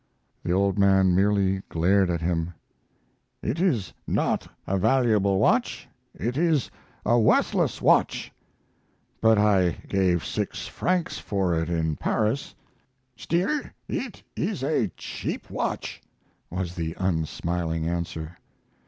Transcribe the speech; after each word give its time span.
The 0.41 0.51
old 0.51 0.79
man 0.79 1.13
merely 1.13 1.61
glared 1.69 2.09
at 2.09 2.21
him. 2.21 2.53
"It 3.43 3.61
is 3.61 3.93
not 4.07 4.47
a 4.65 4.79
valuable 4.79 5.37
watch. 5.37 5.87
It 6.15 6.37
is 6.37 6.71
a 7.05 7.19
worthless 7.19 7.83
watch." 7.83 8.31
"But 9.21 9.37
I 9.37 9.73
gave 9.87 10.25
six 10.25 10.65
francs 10.67 11.19
for 11.19 11.53
it 11.53 11.69
in 11.69 11.97
Paris." 11.97 12.55
"Still, 13.15 13.61
it 13.87 14.23
is 14.35 14.63
a 14.63 14.87
cheap 14.97 15.51
watch," 15.51 16.01
was 16.49 16.73
the 16.73 16.95
unsmiling 16.97 17.87
answer. 17.87 18.39